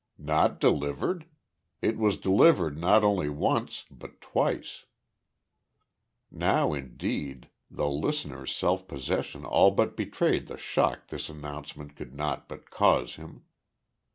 "Not 0.17 0.59
delivered? 0.59 1.27
It 1.79 1.95
was 1.99 2.17
delivered 2.17 2.75
not 2.75 3.03
once 3.03 3.85
only, 3.91 3.97
but 3.99 4.19
twice." 4.19 4.87
Now, 6.31 6.73
indeed, 6.73 7.49
the 7.69 7.87
listener's 7.87 8.51
self 8.51 8.87
possession 8.87 9.45
all 9.45 9.69
but 9.69 9.95
betrayed 9.95 10.47
the 10.47 10.57
shock 10.57 11.09
this 11.09 11.29
announcement 11.29 11.95
could 11.95 12.15
not 12.15 12.49
but 12.49 12.71
cause 12.71 13.17
him. 13.17 13.43